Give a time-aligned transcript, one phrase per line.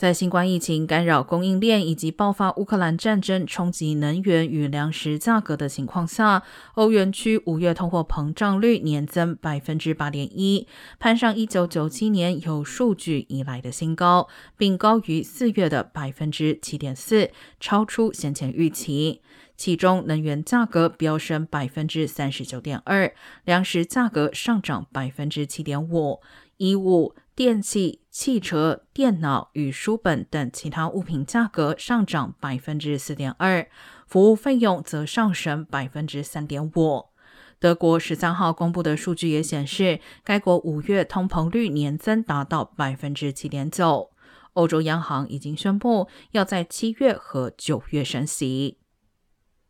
[0.00, 6.42] 在新冠疫情干扰供应链以及爆发乌克兰战争冲击能源与粮食价格的情况下，
[6.72, 10.66] 欧元区五月通货膨胀率年增百分之八点一，
[10.98, 14.26] 攀上一九九七年有数据以来的新高，
[14.56, 17.30] 并高于四月的百分之七点四，
[17.60, 19.20] 超出先前预期。
[19.54, 23.12] 其中，能源价格飙升百分之三十九点二，
[23.44, 26.22] 粮食价格上涨百分之七点五，
[26.56, 27.14] 衣物。
[27.40, 33.66] 电器、汽车、电脑与书本等其他物品价格上涨百分之四点二，
[34.06, 37.06] 服务费用则上升百分之三点五。
[37.58, 44.10] 德国十三号公布的数据也显示，该国五月通膨率年增达到百分之七点九。
[44.52, 48.79] 欧洲央行已经宣布要在七月和九月升息。